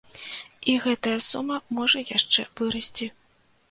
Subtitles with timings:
[0.73, 3.15] І гэтая сума можа яшчэ вырасці.